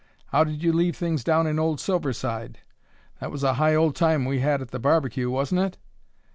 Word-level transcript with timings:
How 0.29 0.43
did 0.43 0.63
you 0.63 0.73
leave 0.73 0.95
things 0.95 1.23
down 1.23 1.45
in 1.45 1.59
old 1.59 1.77
Silverside? 1.79 2.55
That 3.19 3.29
was 3.29 3.43
a 3.43 3.53
high 3.61 3.75
old 3.75 3.95
time 3.95 4.25
we 4.25 4.39
had 4.39 4.59
at 4.59 4.71
the 4.71 4.79
barbecue, 4.79 5.29
wasn't 5.29 5.61
it? 5.61 5.77